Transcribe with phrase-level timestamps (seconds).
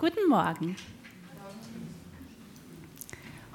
[0.00, 0.76] Guten Morgen.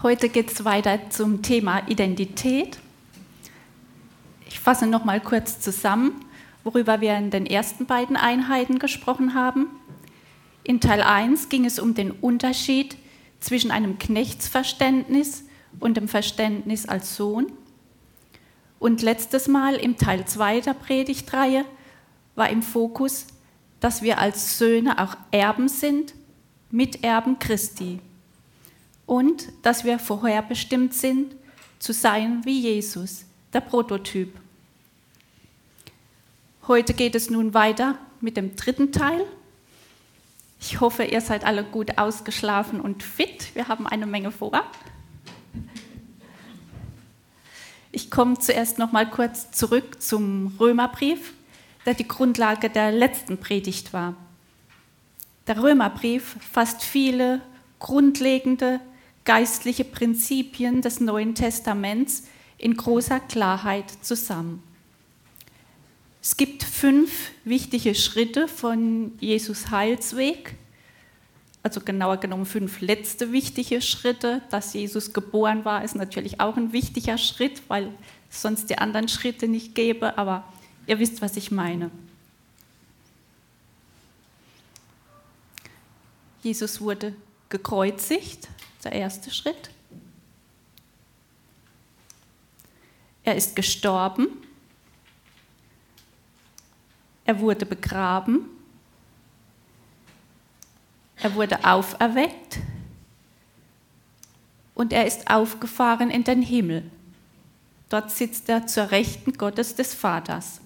[0.04, 2.78] Heute geht es weiter zum Thema Identität.
[4.48, 6.24] Ich fasse noch mal kurz zusammen,
[6.64, 9.72] worüber wir in den ersten beiden Einheiten gesprochen haben.
[10.64, 12.96] In Teil 1 ging es um den Unterschied
[13.40, 15.46] zwischen einem Knechtsverständnis
[15.80, 17.48] und dem Verständnis als Sohn.
[18.78, 21.66] Und letztes Mal im Teil 2 der Predigtreihe
[22.36, 23.26] war im Fokus,
[23.80, 26.14] dass wir als Söhne auch Erben sind
[26.72, 28.00] Miterben Christi
[29.06, 31.36] und dass wir vorherbestimmt sind,
[31.80, 34.34] zu sein wie Jesus, der Prototyp.
[36.68, 39.24] Heute geht es nun weiter mit dem dritten Teil.
[40.60, 43.54] Ich hoffe, ihr seid alle gut ausgeschlafen und fit.
[43.54, 44.64] Wir haben eine Menge vor.
[47.92, 51.34] Ich komme zuerst noch mal kurz zurück zum Römerbrief,
[51.86, 54.16] der die Grundlage der letzten Predigt war.
[55.48, 57.42] Der Römerbrief fasst viele
[57.80, 58.80] grundlegende
[59.26, 62.24] geistliche Prinzipien des Neuen Testaments
[62.58, 64.64] in großer Klarheit zusammen.
[66.22, 70.56] Es gibt fünf wichtige Schritte von Jesus Heilsweg,
[71.62, 74.42] also genauer genommen fünf letzte wichtige Schritte.
[74.50, 77.92] Dass Jesus geboren war, ist natürlich auch ein wichtiger Schritt, weil
[78.32, 80.44] es sonst die anderen Schritte nicht gäbe, aber
[80.88, 81.92] ihr wisst, was ich meine.
[86.46, 87.16] Jesus wurde
[87.50, 88.50] gekreuzigt,
[88.84, 89.72] der erste Schritt.
[93.24, 94.28] Er ist gestorben.
[97.26, 98.46] Er wurde begraben.
[101.16, 102.60] Er wurde auferweckt.
[104.76, 106.84] Und er ist aufgefahren in den Himmel.
[107.90, 110.62] Dort sitzt er zur Rechten Gottes des Vaters.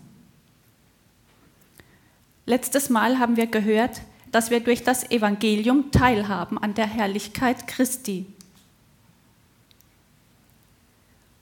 [2.46, 8.26] Letztes Mal haben wir gehört, dass wir durch das Evangelium teilhaben an der Herrlichkeit Christi.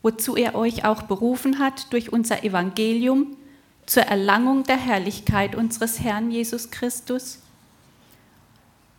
[0.02, 3.36] Wozu er euch auch berufen hat durch unser Evangelium
[3.86, 7.40] zur Erlangung der Herrlichkeit unseres Herrn Jesus Christus.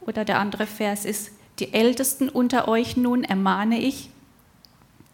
[0.00, 4.10] Oder der andere Vers ist, die Ältesten unter euch nun ermahne ich,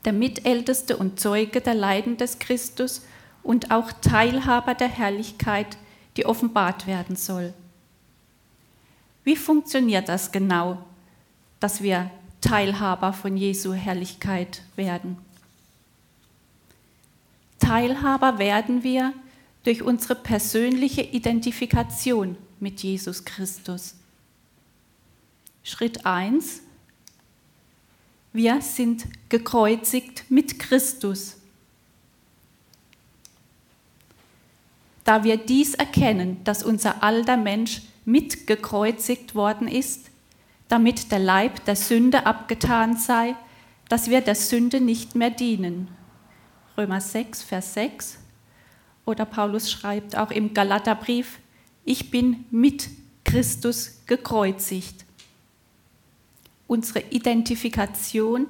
[0.05, 3.03] der Mitälteste und Zeuge der Leiden des Christus
[3.43, 5.79] und auch Teilhaber der Herrlichkeit,
[6.17, 7.55] die offenbart werden soll.
[9.25, 10.85] Wie funktioniert das genau,
[11.59, 15.17] dass wir Teilhaber von Jesu Herrlichkeit werden?
[17.59, 19.15] Teilhaber werden wir
[19.65, 23.95] durch unsere persönliche Identifikation mit Jesus Christus.
[25.63, 26.61] Schritt 1.
[28.35, 31.37] Wir sind gekreuzigt mit Christus.
[35.05, 40.11] Da wir dies erkennen, dass unser alter Mensch mitgekreuzigt worden ist,
[40.69, 43.37] damit der Leib der Sünde abgetan sei,
[43.89, 45.89] dass wir der Sünde nicht mehr dienen.
[46.77, 48.19] Römer 6, Vers 6.
[49.05, 51.39] Oder Paulus schreibt auch im Galaterbrief,
[51.85, 52.89] ich bin mit
[53.25, 55.05] Christus gekreuzigt.
[56.67, 58.47] Unsere Identifikation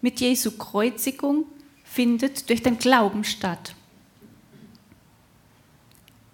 [0.00, 1.44] mit Jesu Kreuzigung
[1.84, 3.74] findet durch den Glauben statt.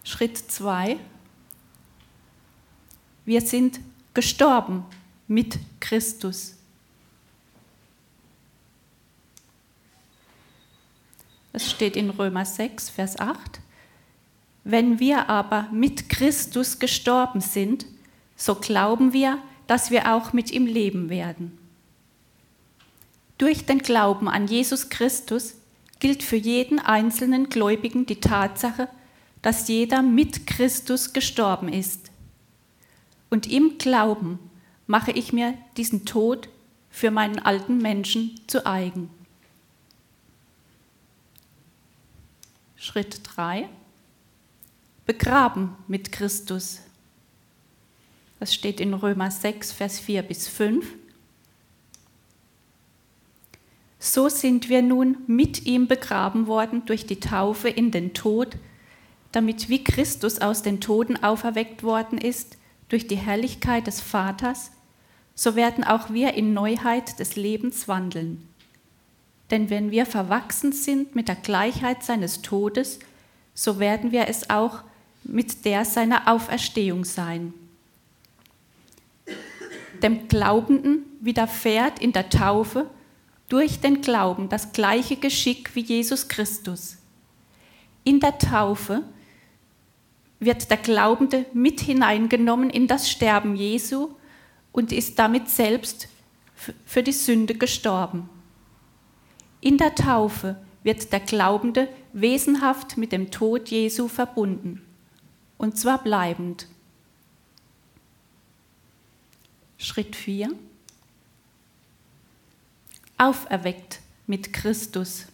[0.04, 0.98] Schritt 2.
[3.24, 3.80] Wir sind
[4.12, 4.84] gestorben
[5.26, 6.54] mit Christus.
[11.52, 13.60] Das steht in Römer 6, Vers 8.
[14.64, 17.86] Wenn wir aber mit Christus gestorben sind,
[18.36, 21.56] so glauben wir, dass wir auch mit ihm leben werden.
[23.38, 25.54] Durch den Glauben an Jesus Christus
[26.00, 28.88] gilt für jeden einzelnen Gläubigen die Tatsache,
[29.42, 32.03] dass jeder mit Christus gestorben ist.
[33.34, 34.38] Und im Glauben
[34.86, 36.48] mache ich mir diesen Tod
[36.88, 39.10] für meinen alten Menschen zu eigen.
[42.76, 43.68] Schritt 3.
[45.04, 46.78] Begraben mit Christus.
[48.38, 50.86] Das steht in Römer 6, Vers 4 bis 5.
[53.98, 58.56] So sind wir nun mit ihm begraben worden durch die Taufe in den Tod,
[59.32, 62.58] damit wie Christus aus den Toten auferweckt worden ist,
[62.88, 64.70] durch die Herrlichkeit des Vaters,
[65.34, 68.48] so werden auch wir in Neuheit des Lebens wandeln.
[69.50, 72.98] Denn wenn wir verwachsen sind mit der Gleichheit seines Todes,
[73.54, 74.82] so werden wir es auch
[75.22, 77.54] mit der seiner Auferstehung sein.
[80.02, 82.90] Dem Glaubenden widerfährt in der Taufe
[83.48, 86.96] durch den Glauben das gleiche Geschick wie Jesus Christus.
[88.02, 89.02] In der Taufe
[90.44, 94.10] wird der Glaubende mit hineingenommen in das Sterben Jesu
[94.72, 96.08] und ist damit selbst
[96.84, 98.28] für die Sünde gestorben.
[99.60, 104.82] In der Taufe wird der Glaubende wesenhaft mit dem Tod Jesu verbunden,
[105.56, 106.68] und zwar bleibend.
[109.78, 110.50] Schritt 4.
[113.18, 115.26] Auferweckt mit Christus.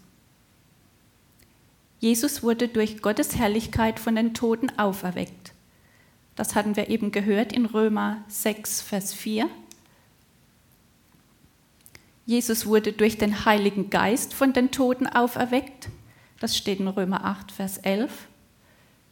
[2.01, 5.53] Jesus wurde durch Gottes Herrlichkeit von den Toten auferweckt.
[6.35, 9.49] Das hatten wir eben gehört in Römer 6, Vers 4.
[12.25, 15.91] Jesus wurde durch den Heiligen Geist von den Toten auferweckt.
[16.39, 18.11] Das steht in Römer 8, Vers 11.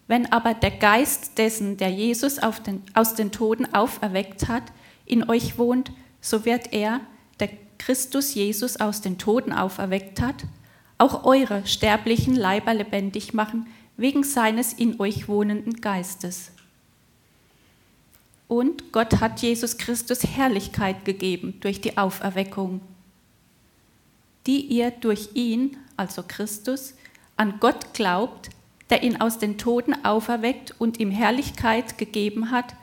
[0.06, 4.62] Wenn aber der Geist dessen, der Jesus den, aus den Toten auferweckt hat,
[5.04, 5.92] in euch wohnt,
[6.22, 7.00] so wird er,
[7.38, 10.44] der Christus Jesus aus den Toten auferweckt hat,
[10.98, 13.66] auch eure sterblichen Leiber lebendig machen,
[13.96, 16.52] wegen seines in euch wohnenden Geistes.
[18.46, 22.80] Und Gott hat Jesus Christus Herrlichkeit gegeben durch die Auferweckung
[24.48, 26.94] die ihr durch ihn, also Christus,
[27.36, 28.48] an Gott glaubt,
[28.88, 32.74] der ihn aus den Toten auferweckt und ihm Herrlichkeit gegeben hat,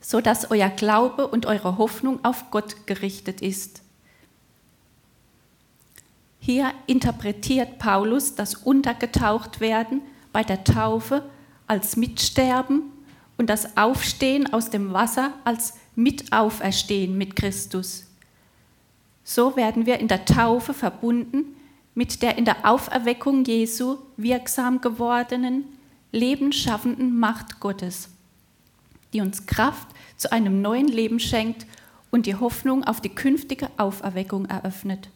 [0.00, 3.81] so dass euer Glaube und eure Hoffnung auf Gott gerichtet ist.
[6.44, 10.02] Hier interpretiert Paulus das Untergetauchtwerden
[10.32, 11.22] bei der Taufe
[11.68, 12.82] als Mitsterben
[13.38, 18.08] und das Aufstehen aus dem Wasser als Mitauferstehen mit Christus.
[19.22, 21.54] So werden wir in der Taufe verbunden
[21.94, 25.66] mit der in der Auferweckung Jesu wirksam gewordenen,
[26.10, 28.08] lebensschaffenden Macht Gottes,
[29.12, 29.86] die uns Kraft
[30.16, 31.66] zu einem neuen Leben schenkt
[32.10, 35.08] und die Hoffnung auf die künftige Auferweckung eröffnet.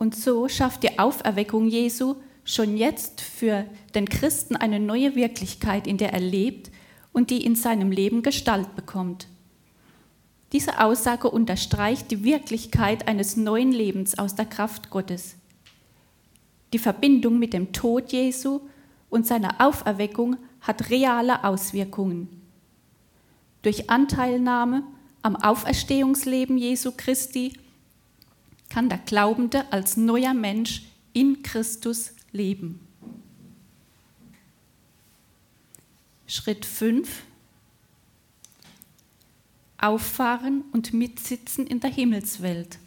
[0.00, 5.98] Und so schafft die Auferweckung Jesu schon jetzt für den Christen eine neue Wirklichkeit, in
[5.98, 6.70] der er lebt
[7.12, 9.28] und die in seinem Leben Gestalt bekommt.
[10.52, 15.36] Diese Aussage unterstreicht die Wirklichkeit eines neuen Lebens aus der Kraft Gottes.
[16.72, 18.62] Die Verbindung mit dem Tod Jesu
[19.10, 22.40] und seiner Auferweckung hat reale Auswirkungen.
[23.60, 24.82] Durch Anteilnahme
[25.20, 27.52] am Auferstehungsleben Jesu Christi
[28.70, 32.80] kann der Glaubende als neuer Mensch in Christus leben.
[36.26, 37.24] Schritt 5
[39.76, 42.78] auffahren und mitsitzen in der Himmelswelt.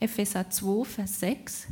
[0.00, 1.66] Epheser 2, Vers 6.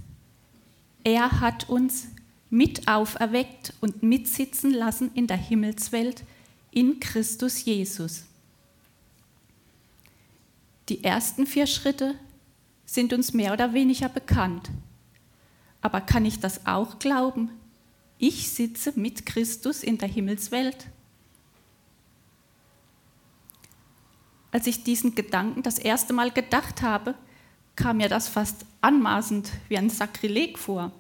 [1.04, 2.08] Er hat uns
[2.50, 6.24] mit auferweckt und mitsitzen lassen in der Himmelswelt
[6.72, 8.25] in Christus Jesus.
[10.88, 12.14] Die ersten vier Schritte
[12.84, 14.70] sind uns mehr oder weniger bekannt.
[15.80, 17.50] Aber kann ich das auch glauben?
[18.18, 20.86] ich sitze mit Christus in der Himmelswelt.
[24.50, 27.14] Als ich diesen Gedanken das erste Mal gedacht habe,
[27.74, 30.92] kam mir das fast anmaßend wie ein Sakrileg vor.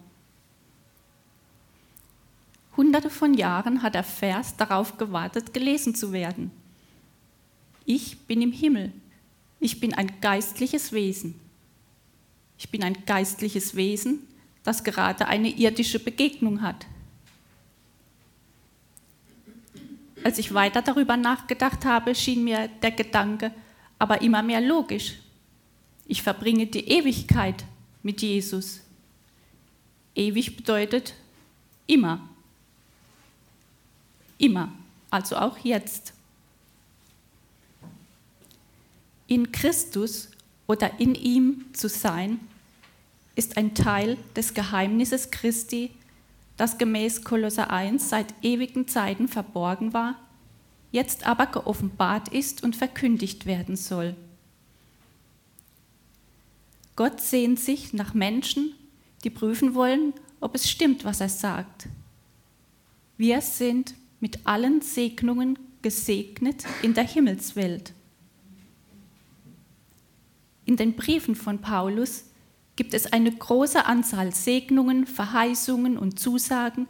[2.76, 6.50] Hunderte von Jahren hat der Vers darauf gewartet, gelesen zu werden.
[7.86, 8.92] Ich bin im Himmel.
[9.60, 11.40] Ich bin ein geistliches Wesen.
[12.58, 14.26] Ich bin ein geistliches Wesen,
[14.64, 16.86] das gerade eine irdische Begegnung hat.
[20.24, 23.52] Als ich weiter darüber nachgedacht habe, schien mir der Gedanke
[23.98, 25.14] aber immer mehr logisch.
[26.06, 27.64] Ich verbringe die Ewigkeit
[28.02, 28.80] mit Jesus.
[30.14, 31.14] Ewig bedeutet
[31.86, 32.28] immer.
[34.38, 34.72] Immer,
[35.10, 36.12] also auch jetzt.
[39.26, 40.30] In Christus
[40.66, 42.40] oder in ihm zu sein,
[43.34, 45.90] ist ein Teil des Geheimnisses Christi,
[46.56, 50.16] das gemäß Kolosser 1 seit ewigen Zeiten verborgen war,
[50.90, 54.16] jetzt aber geoffenbart ist und verkündigt werden soll.
[56.96, 58.74] Gott sehnt sich nach Menschen,
[59.22, 61.88] die prüfen wollen, ob es stimmt, was er sagt.
[63.18, 67.92] Wir sind mit allen Segnungen gesegnet in der Himmelswelt.
[70.66, 72.24] In den Briefen von Paulus
[72.74, 76.88] gibt es eine große Anzahl Segnungen, Verheißungen und Zusagen,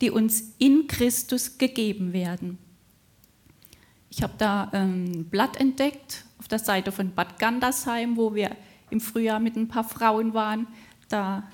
[0.00, 2.58] die uns in Christus gegeben werden.
[4.08, 8.56] Ich habe da ähm, ein Blatt entdeckt auf der Seite von Bad Gandersheim, wo wir
[8.88, 10.66] im Frühjahr mit ein paar Frauen waren.
[11.10, 11.44] Da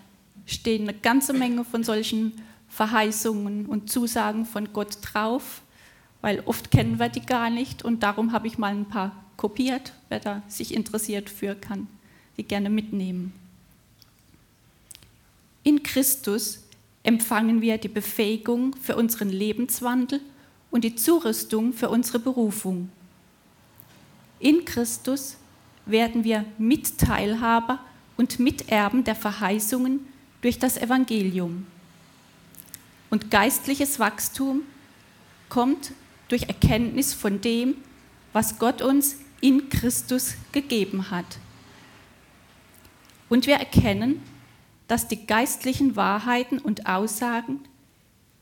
[0.47, 2.33] stehen eine ganze Menge von solchen
[2.69, 5.63] Verheißungen und Zusagen von Gott drauf,
[6.21, 9.93] weil oft kennen wir die gar nicht und darum habe ich mal ein paar kopiert.
[10.09, 11.89] Wer da sich interessiert für, kann
[12.37, 13.33] die gerne mitnehmen.
[15.63, 16.61] In Christus
[17.03, 20.21] empfangen wir die Befähigung für unseren Lebenswandel
[20.71, 22.91] und die Zurüstung für unsere Berufung.
[24.39, 25.37] In Christus
[25.87, 27.79] werden wir Mitteilhaber
[28.17, 30.07] und Miterben der Verheißungen
[30.43, 31.67] durch das Evangelium.
[33.11, 34.63] Und geistliches Wachstum
[35.49, 35.93] kommt
[36.29, 37.75] durch Erkenntnis von dem,
[38.33, 41.39] was Gott uns in Christus gegeben hat.
[43.29, 44.23] Und wir erkennen,
[44.89, 47.61] dass die geistlichen Wahrheiten und Aussagen,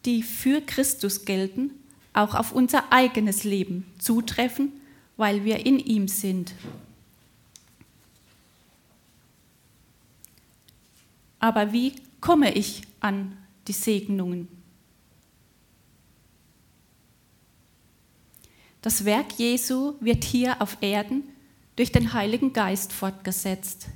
[0.05, 1.71] die für Christus gelten,
[2.13, 4.73] auch auf unser eigenes Leben zutreffen,
[5.17, 6.55] weil wir in ihm sind.
[11.41, 13.37] Aber wie komme ich an
[13.67, 14.49] die Segnungen?
[18.85, 21.23] Das Werk Jesu wird hier auf Erden
[21.75, 23.87] durch den Heiligen Geist fortgesetzt.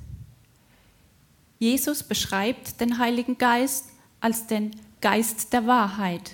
[1.59, 3.85] Jesus beschreibt den Heiligen Geist
[4.19, 6.31] als den Geist der Wahrheit.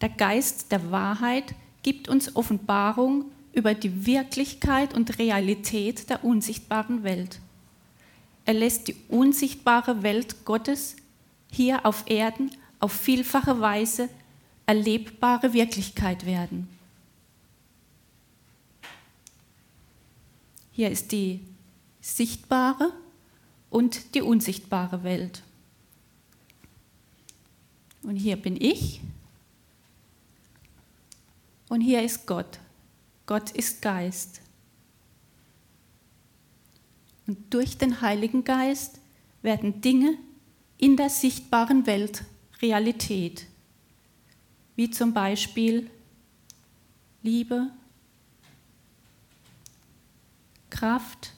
[0.00, 7.38] Der Geist der Wahrheit gibt uns Offenbarung über die Wirklichkeit und Realität der unsichtbaren Welt.
[8.46, 10.96] Er lässt die unsichtbare Welt Gottes
[11.52, 14.08] hier auf Erden auf vielfache Weise
[14.66, 16.75] erlebbare Wirklichkeit werden.
[20.76, 21.40] Hier ist die
[22.02, 22.92] sichtbare
[23.70, 25.42] und die unsichtbare Welt.
[28.02, 29.00] Und hier bin ich
[31.70, 32.58] und hier ist Gott.
[33.24, 34.42] Gott ist Geist.
[37.26, 39.00] Und durch den Heiligen Geist
[39.40, 40.18] werden Dinge
[40.76, 42.22] in der sichtbaren Welt
[42.60, 43.46] Realität,
[44.74, 45.88] wie zum Beispiel
[47.22, 47.70] Liebe,
[50.76, 51.32] Kraft,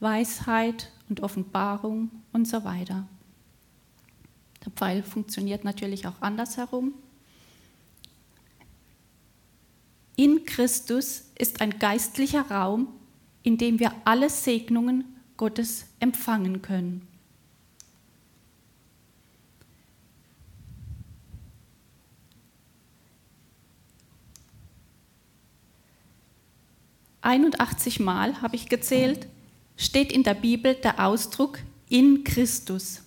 [0.00, 3.06] Weisheit und Offenbarung und so weiter.
[4.64, 6.92] Der Pfeil funktioniert natürlich auch andersherum.
[10.14, 12.88] In Christus ist ein geistlicher Raum,
[13.42, 15.04] in dem wir alle Segnungen
[15.38, 17.08] Gottes empfangen können.
[27.22, 29.28] Einundachtzig Mal habe ich gezählt,
[29.76, 33.02] steht in der Bibel der Ausdruck in Christus.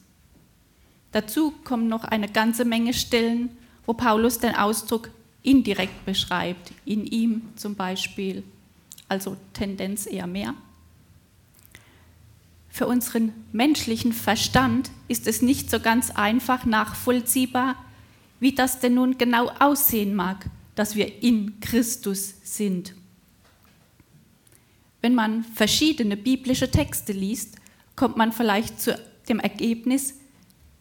[1.12, 3.50] Dazu kommen noch eine ganze Menge Stellen,
[3.86, 5.10] wo Paulus den Ausdruck
[5.44, 8.44] indirekt beschreibt, in ihm zum Beispiel,
[9.10, 10.54] also Tendenz eher mehr.
[12.70, 17.76] Für unseren menschlichen Verstand ist es nicht so ganz einfach nachvollziehbar,
[18.40, 20.46] wie das denn nun genau aussehen mag,
[20.76, 22.94] dass wir in Christus sind.
[25.06, 27.58] Wenn man verschiedene biblische Texte liest,
[27.96, 30.16] kommt man vielleicht zu dem Ergebnis,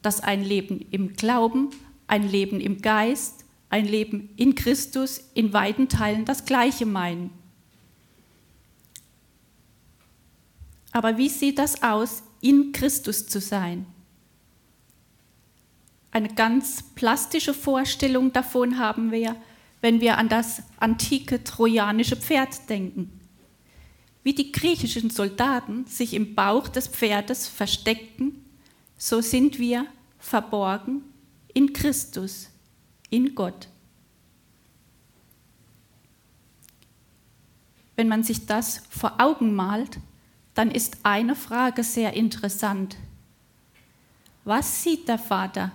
[0.01, 1.69] dass ein Leben im Glauben,
[2.07, 7.33] ein Leben im Geist, ein Leben in Christus in weiten Teilen das Gleiche meinen.
[10.91, 13.85] Aber wie sieht das aus, in Christus zu sein?
[16.13, 19.37] Eine ganz plastische Vorstellung davon haben wir,
[19.83, 23.21] wenn wir an das antike trojanische Pferd denken.
[24.25, 28.45] Wie die griechischen Soldaten sich im Bauch des Pferdes versteckten,
[28.97, 29.87] so sind wir
[30.19, 31.03] verborgen
[31.53, 32.49] in Christus,
[33.11, 33.69] in Gott.
[37.97, 39.99] Wenn man sich das vor Augen malt,
[40.55, 42.97] dann ist eine Frage sehr interessant.
[44.45, 45.71] Was sieht der Vater,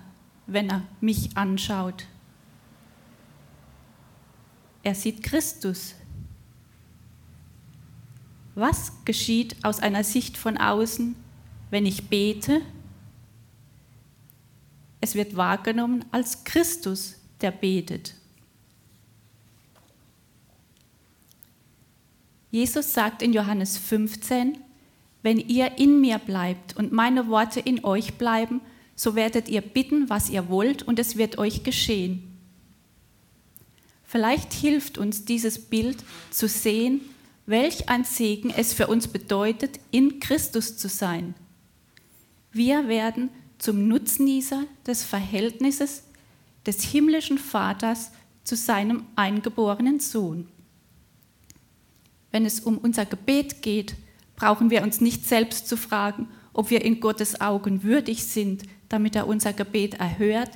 [0.48, 2.08] wenn er mich anschaut?
[4.84, 5.96] Er sieht Christus.
[8.60, 11.16] Was geschieht aus einer Sicht von außen,
[11.70, 12.62] wenn ich bete?
[15.00, 18.16] Es wird wahrgenommen als Christus, der betet.
[22.52, 24.58] Jesus sagt in Johannes 15,
[25.22, 28.60] wenn ihr in mir bleibt und meine Worte in euch bleiben,
[28.94, 32.38] so werdet ihr bitten, was ihr wollt, und es wird euch geschehen.
[34.04, 37.00] Vielleicht hilft uns dieses Bild zu sehen,
[37.50, 41.34] welch ein Segen es für uns bedeutet, in Christus zu sein.
[42.52, 46.04] Wir werden zum Nutznießer des Verhältnisses
[46.66, 48.12] des himmlischen Vaters
[48.44, 50.48] zu seinem eingeborenen Sohn.
[52.32, 53.96] Wenn es um unser Gebet geht,
[54.36, 59.16] brauchen wir uns nicht selbst zu fragen, ob wir in Gottes Augen würdig sind, damit
[59.16, 60.52] er unser Gebet erhört,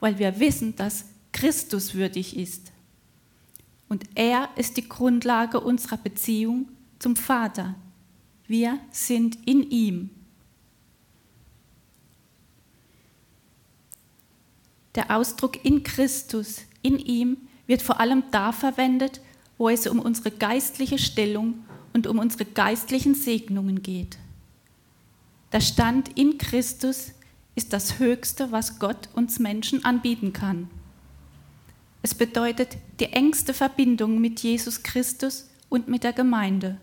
[0.00, 2.72] weil wir wissen, dass Christus würdig ist.
[3.90, 6.68] Und er ist die Grundlage unserer Beziehung
[7.00, 7.74] zum Vater.
[8.46, 10.10] Wir sind in ihm.
[14.94, 19.20] Der Ausdruck in Christus, in ihm, wird vor allem da verwendet,
[19.58, 24.18] wo es um unsere geistliche Stellung und um unsere geistlichen Segnungen geht.
[25.52, 27.10] Der Stand in Christus
[27.56, 30.70] ist das Höchste, was Gott uns Menschen anbieten kann.
[32.02, 36.78] Es bedeutet die engste Verbindung mit Jesus Christus und mit der Gemeinde.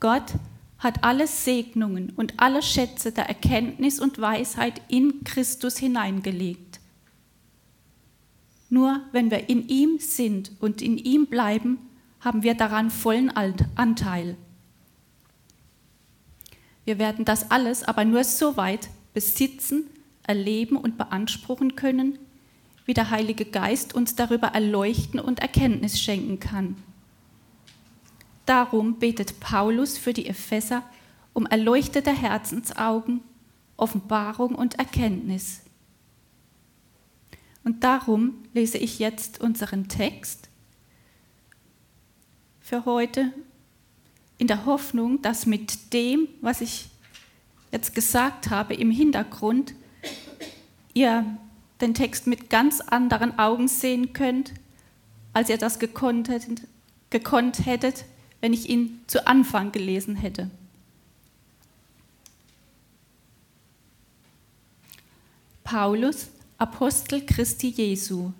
[0.00, 0.34] Gott
[0.78, 6.80] hat alle Segnungen und alle Schätze der Erkenntnis und Weisheit in Christus hineingelegt.
[8.70, 11.78] Nur wenn wir in ihm sind und in ihm bleiben,
[12.20, 14.36] haben wir daran vollen Anteil.
[16.84, 19.84] Wir werden das alles aber nur so weit besitzen,
[20.22, 22.18] erleben und beanspruchen können,
[22.86, 26.76] wie der Heilige Geist uns darüber erleuchten und Erkenntnis schenken kann.
[28.46, 30.82] Darum betet Paulus für die Epheser
[31.32, 33.20] um erleuchtete Herzensaugen,
[33.76, 35.62] Offenbarung und Erkenntnis.
[37.64, 40.48] Und darum lese ich jetzt unseren Text
[42.60, 43.32] für heute
[44.38, 46.90] in der Hoffnung, dass mit dem, was ich
[47.72, 49.74] jetzt gesagt habe, im Hintergrund,
[50.92, 51.24] ihr
[51.84, 54.52] den Text mit ganz anderen Augen sehen könnt,
[55.32, 56.62] als ihr das gekonnt hättet,
[57.10, 58.04] gekonnt hättet
[58.44, 60.50] wenn ich ihn zu Anfang gelesen hätte.
[65.64, 68.32] Paulus, Apostel Christi Jesu,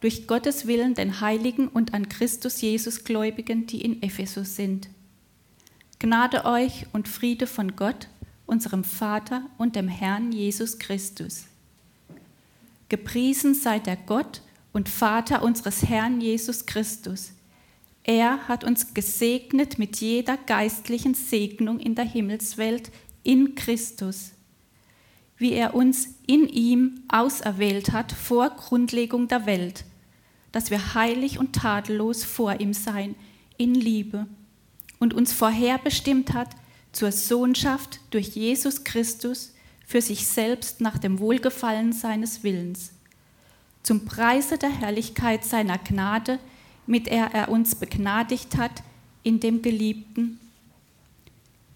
[0.00, 4.90] durch Gottes Willen den Heiligen und an Christus Jesus Gläubigen, die in Ephesus sind.
[5.98, 8.08] Gnade euch und Friede von Gott,
[8.44, 11.46] unserem Vater und dem Herrn Jesus Christus.
[12.90, 14.42] Gepriesen sei der Gott
[14.72, 17.30] und Vater unseres Herrn Jesus Christus.
[18.02, 22.90] Er hat uns gesegnet mit jeder geistlichen Segnung in der Himmelswelt
[23.22, 24.32] in Christus,
[25.36, 29.84] wie er uns in ihm auserwählt hat vor Grundlegung der Welt,
[30.50, 33.14] dass wir heilig und tadellos vor ihm seien
[33.56, 34.26] in Liebe
[34.98, 36.56] und uns vorherbestimmt hat
[36.90, 39.54] zur Sohnschaft durch Jesus Christus
[39.90, 42.92] für sich selbst nach dem Wohlgefallen seines Willens,
[43.82, 46.38] zum Preise der Herrlichkeit seiner Gnade,
[46.86, 48.84] mit der er uns begnadigt hat
[49.24, 50.38] in dem Geliebten.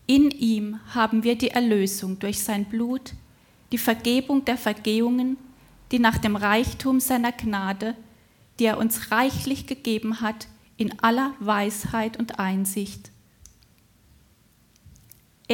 [0.06, 3.14] In ihm haben wir die Erlösung durch sein Blut,
[3.72, 5.36] die Vergebung der Vergehungen,
[5.90, 7.96] die nach dem Reichtum seiner Gnade,
[8.60, 10.46] die er uns reichlich gegeben hat,
[10.76, 13.10] in aller Weisheit und Einsicht.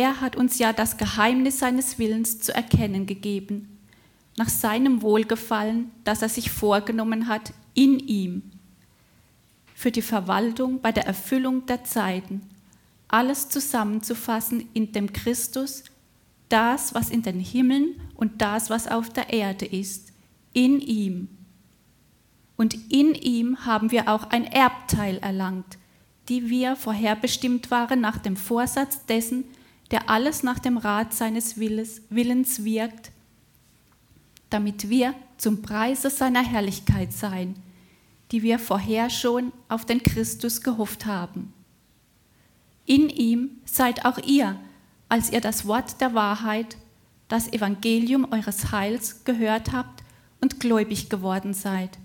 [0.01, 3.79] Er hat uns ja das Geheimnis seines Willens zu erkennen gegeben,
[4.39, 8.51] nach seinem Wohlgefallen, das er sich vorgenommen hat in ihm
[9.75, 12.41] für die Verwaltung bei der Erfüllung der Zeiten,
[13.09, 15.85] alles zusammenzufassen in dem Christus,
[16.49, 20.15] das, was in den Himmeln und das, was auf der Erde ist,
[20.55, 21.29] in ihm.
[22.57, 25.77] Und in ihm haben wir auch ein Erbteil erlangt,
[26.31, 29.45] die wir vorherbestimmt waren nach dem Vorsatz dessen,
[29.91, 33.11] der alles nach dem Rat seines Willens wirkt,
[34.51, 37.57] damit wir zum Preise seiner Herrlichkeit seien
[38.31, 41.53] die wir vorher schon auf den Christus gehofft haben.
[42.87, 44.59] In ihm seid auch ihr,
[45.09, 46.77] als ihr das Wort der Wahrheit,
[47.29, 50.03] das Evangelium eures Heils gehört habt
[50.41, 51.99] und gläubig geworden seid,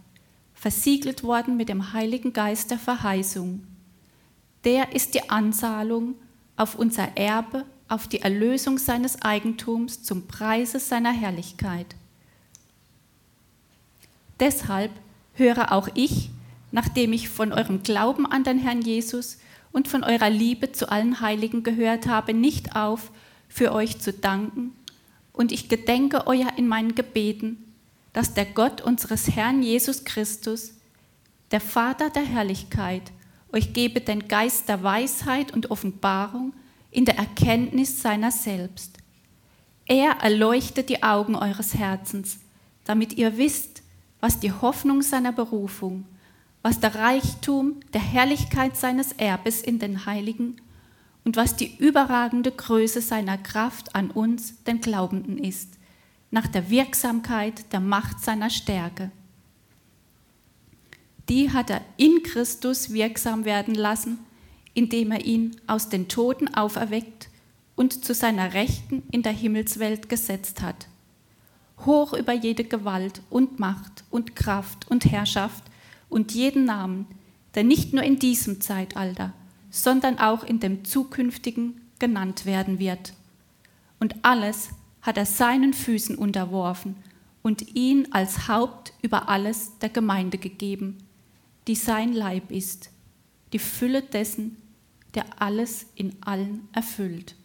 [0.54, 3.64] versiegelt worden mit dem Heiligen Geist der Verheißung.
[4.64, 6.16] Der ist die Anzahlung
[6.56, 11.96] auf unser Erbe, auf die Erlösung seines Eigentums zum Preise seiner Herrlichkeit.
[14.40, 14.92] Deshalb
[15.34, 16.30] höre auch ich,
[16.72, 19.38] nachdem ich von eurem Glauben an den Herrn Jesus
[19.72, 23.12] und von eurer Liebe zu allen Heiligen gehört habe, nicht auf,
[23.48, 24.74] für euch zu danken,
[25.32, 27.58] und ich gedenke euer in meinen Gebeten,
[28.14, 30.74] dass der Gott unseres Herrn Jesus Christus,
[31.52, 33.12] der Vater der Herrlichkeit,
[33.52, 36.54] euch gebe den Geist der Weisheit und Offenbarung
[36.96, 38.98] in der Erkenntnis seiner selbst.
[39.86, 42.40] Er erleuchtet die Augen eures Herzens,
[42.86, 43.84] damit ihr wisst,
[44.22, 46.06] was die Hoffnung seiner Berufung,
[46.62, 50.56] was der Reichtum der Herrlichkeit seines Erbes in den Heiligen
[51.26, 55.78] und was die überragende Größe seiner Kraft an uns, den Glaubenden, ist,
[56.32, 59.12] nach der Wirksamkeit der Macht seiner Stärke.
[61.28, 64.20] Die hat er in Christus wirksam werden lassen,
[64.76, 67.30] indem er ihn aus den Toten auferweckt
[67.76, 70.88] und zu seiner Rechten in der Himmelswelt gesetzt hat
[71.84, 75.64] hoch über jede Gewalt und Macht und Kraft und Herrschaft
[76.10, 77.08] und jeden Namen,
[77.56, 79.34] der nicht nur in diesem Zeitalter,
[79.70, 83.14] sondern auch in dem zukünftigen genannt werden wird.
[84.00, 84.70] Und alles
[85.02, 86.96] hat er seinen Füßen unterworfen
[87.42, 90.98] und ihn als Haupt über alles der Gemeinde gegeben,
[91.68, 92.90] die sein Leib ist,
[93.54, 94.58] die Fülle dessen,
[95.16, 97.36] der alles in allen erfüllt.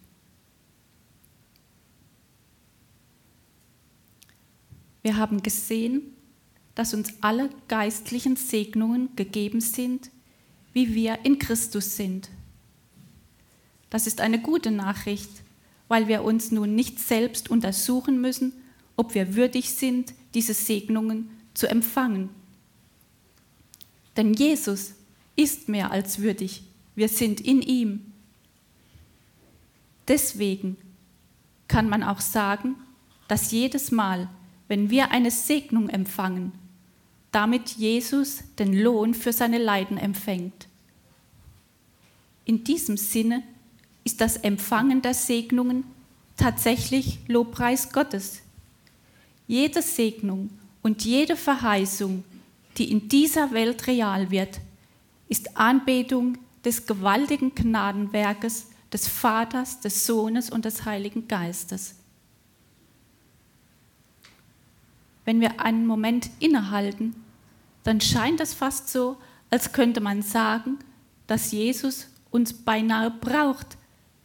[5.02, 6.02] Wir haben gesehen,
[6.74, 10.11] dass uns alle geistlichen Segnungen gegeben sind,
[10.72, 12.28] wie wir in Christus sind.
[13.88, 15.30] Das ist eine gute Nachricht,
[15.88, 18.52] weil wir uns nun nicht selbst untersuchen müssen,
[18.96, 22.28] ob wir würdig sind, diese Segnungen zu empfangen.
[24.16, 24.92] Denn Jesus
[25.35, 26.62] ist mehr als würdig.
[27.00, 28.12] Wir sind in ihm.
[30.06, 30.76] Deswegen
[31.66, 32.76] kann man auch sagen,
[33.26, 34.28] dass jedes Mal,
[34.68, 36.52] wenn wir eine Segnung empfangen,
[37.32, 40.68] damit Jesus den Lohn für seine Leiden empfängt.
[42.44, 43.44] In diesem Sinne
[44.04, 45.84] ist das Empfangen der Segnungen
[46.36, 48.42] tatsächlich Lobpreis Gottes.
[49.46, 50.50] Jede Segnung
[50.82, 52.24] und jede Verheißung,
[52.76, 54.60] die in dieser Welt real wird,
[55.30, 61.94] ist Anbetung des gewaltigen Gnadenwerkes des Vaters, des Sohnes und des Heiligen Geistes.
[65.24, 67.14] Wenn wir einen Moment innehalten,
[67.84, 69.16] dann scheint es fast so,
[69.50, 70.78] als könnte man sagen,
[71.26, 73.78] dass Jesus uns beinahe braucht,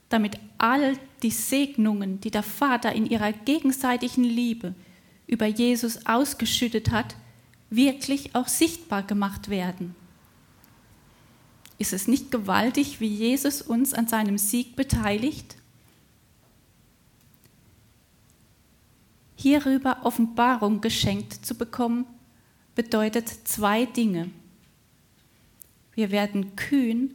[0.09, 4.73] damit all die Segnungen, die der Vater in ihrer gegenseitigen Liebe
[5.27, 7.15] über Jesus ausgeschüttet hat,
[7.69, 9.95] wirklich auch sichtbar gemacht werden.
[11.77, 15.55] Ist es nicht gewaltig, wie Jesus uns an seinem Sieg beteiligt?
[19.35, 22.05] Hierüber Offenbarung geschenkt zu bekommen,
[22.73, 24.31] bedeutet zwei Dinge.
[25.93, 27.13] Wir werden kühn,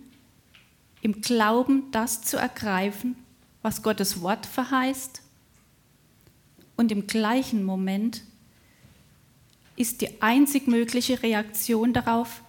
[1.03, 3.16] im Glauben das zu ergreifen,
[3.62, 5.23] was Gottes Wort verheißt,
[6.77, 8.23] und im gleichen Moment
[9.77, 12.42] ist die einzig mögliche Reaktion darauf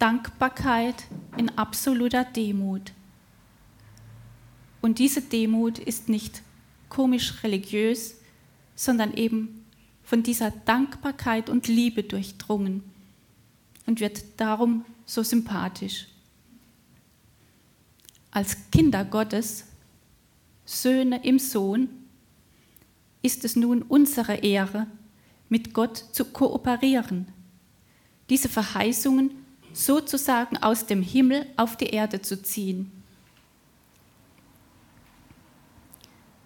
[0.00, 1.04] Dankbarkeit
[1.36, 2.92] in absoluter Demut.
[4.80, 6.42] Und diese Demut ist nicht
[6.88, 8.16] komisch religiös,
[8.74, 9.62] sondern eben
[10.02, 12.82] von dieser Dankbarkeit und Liebe durchdrungen
[13.86, 16.06] und wird darum so sympathisch.
[18.30, 19.66] Als Kinder Gottes,
[20.64, 21.90] Söhne im Sohn,
[23.20, 24.86] ist es nun unsere Ehre,
[25.50, 27.26] mit Gott zu kooperieren,
[28.30, 29.39] diese Verheißungen
[29.72, 32.90] sozusagen aus dem Himmel auf die Erde zu ziehen.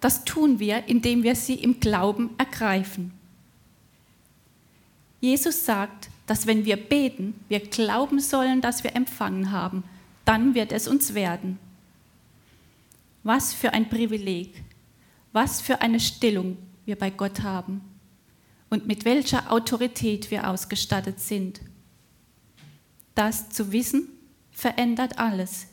[0.00, 3.12] Das tun wir, indem wir sie im Glauben ergreifen.
[5.20, 9.84] Jesus sagt, dass wenn wir beten, wir glauben sollen, dass wir empfangen haben,
[10.24, 11.58] dann wird es uns werden.
[13.22, 14.62] Was für ein Privileg,
[15.32, 17.80] was für eine Stellung wir bei Gott haben
[18.70, 21.60] und mit welcher Autorität wir ausgestattet sind.
[23.14, 24.08] Das zu wissen,
[24.50, 25.66] verändert alles.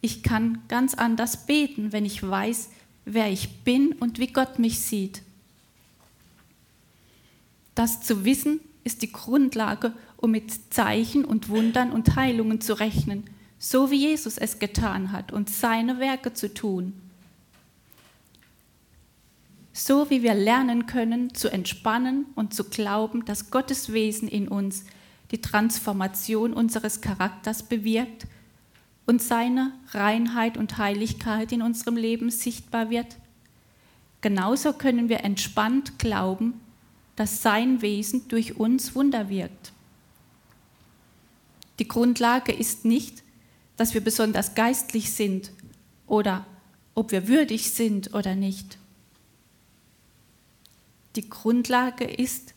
[0.00, 2.70] Ich kann ganz anders beten, wenn ich weiß,
[3.04, 5.22] wer ich bin und wie Gott mich sieht.
[7.74, 13.24] Das zu wissen ist die Grundlage, um mit Zeichen und Wundern und Heilungen zu rechnen,
[13.58, 16.94] so wie Jesus es getan hat und seine Werke zu tun
[19.72, 24.84] so wie wir lernen können zu entspannen und zu glauben, dass Gottes Wesen in uns
[25.32, 28.26] die Transformation unseres Charakters bewirkt
[29.06, 33.16] und seine Reinheit und Heiligkeit in unserem Leben sichtbar wird.
[34.20, 36.60] Genauso können wir entspannt glauben,
[37.16, 39.72] dass sein Wesen durch uns Wunder wirkt.
[41.78, 43.22] Die Grundlage ist nicht,
[43.76, 45.50] dass wir besonders geistlich sind
[46.06, 46.46] oder
[46.94, 48.78] ob wir würdig sind oder nicht.
[51.16, 52.54] Die Grundlage ist,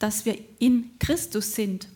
[0.00, 1.86] dass wir in Christus sind.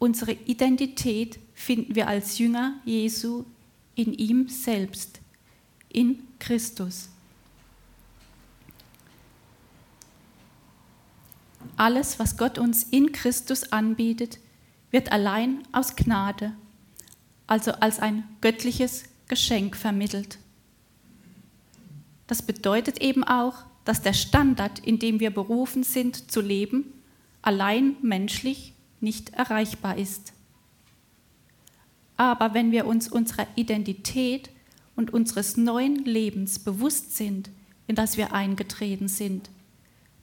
[0.00, 3.44] Unsere Identität finden wir als Jünger Jesu
[3.94, 5.20] in ihm selbst,
[5.88, 7.10] in Christus.
[11.76, 14.38] Alles, was Gott uns in Christus anbietet,
[14.90, 16.54] wird allein aus Gnade,
[17.46, 20.38] also als ein göttliches Geschenk vermittelt.
[22.26, 26.92] Das bedeutet eben auch, dass der Standard, in dem wir berufen sind zu leben,
[27.40, 30.32] allein menschlich nicht erreichbar ist.
[32.16, 34.50] Aber wenn wir uns unserer Identität
[34.96, 37.48] und unseres neuen Lebens bewusst sind,
[37.86, 39.50] in das wir eingetreten sind,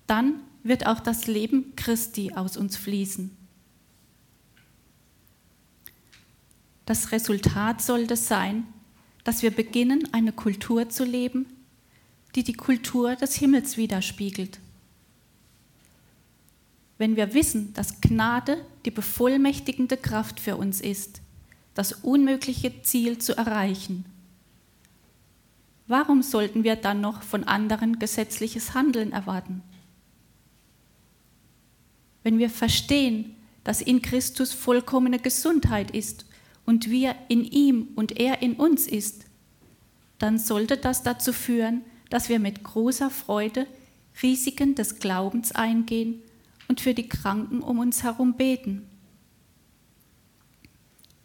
[0.07, 3.31] dann wird auch das Leben Christi aus uns fließen.
[6.85, 8.67] Das Resultat sollte sein,
[9.23, 11.45] dass wir beginnen, eine Kultur zu leben,
[12.35, 14.59] die die Kultur des Himmels widerspiegelt.
[16.97, 21.21] Wenn wir wissen, dass Gnade die bevollmächtigende Kraft für uns ist,
[21.73, 24.05] das unmögliche Ziel zu erreichen,
[25.87, 29.61] warum sollten wir dann noch von anderen gesetzliches Handeln erwarten?
[32.23, 36.25] Wenn wir verstehen, dass in Christus vollkommene Gesundheit ist
[36.65, 39.25] und wir in ihm und er in uns ist,
[40.19, 41.81] dann sollte das dazu führen,
[42.13, 43.65] dass wir mit großer Freude
[44.21, 46.21] Risiken des Glaubens eingehen
[46.67, 48.87] und für die Kranken um uns herum beten.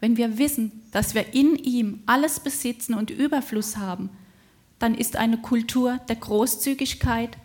[0.00, 4.08] Wenn wir wissen, dass wir in ihm alles besitzen und Überfluss haben,
[4.78, 7.36] dann ist eine Kultur der Großzügigkeit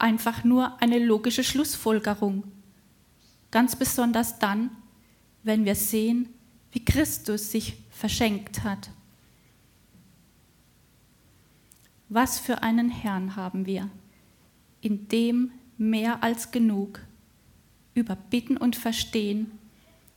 [0.00, 2.42] einfach nur eine logische Schlussfolgerung.
[3.52, 4.70] Ganz besonders dann,
[5.44, 6.30] wenn wir sehen,
[6.72, 8.90] wie Christus sich verschenkt hat.
[12.08, 13.90] Was für einen Herrn haben wir,
[14.80, 17.00] in dem mehr als genug
[17.94, 19.50] über Bitten und Verstehen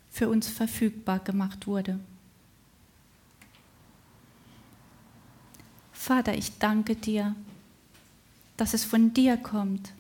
[0.10, 2.00] für uns verfügbar gemacht wurde.
[5.92, 7.36] Vater, ich danke dir,
[8.58, 9.94] dass es von dir kommt,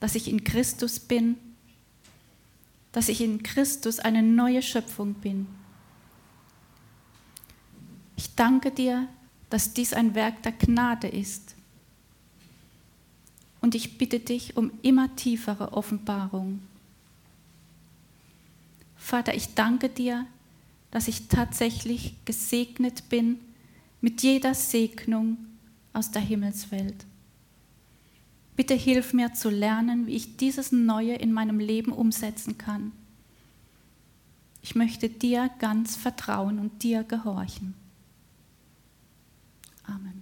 [0.00, 1.36] dass ich in Christus bin,
[2.92, 5.46] dass ich in Christus eine neue Schöpfung bin.
[8.16, 9.08] Ich danke dir,
[9.52, 11.56] dass dies ein Werk der Gnade ist.
[13.60, 16.62] Und ich bitte dich um immer tiefere Offenbarung.
[18.96, 20.24] Vater, ich danke dir,
[20.90, 23.40] dass ich tatsächlich gesegnet bin
[24.00, 25.36] mit jeder Segnung
[25.92, 27.04] aus der Himmelswelt.
[28.56, 32.92] Bitte hilf mir zu lernen, wie ich dieses Neue in meinem Leben umsetzen kann.
[34.62, 37.81] Ich möchte dir ganz vertrauen und dir gehorchen.
[39.92, 40.21] Amen.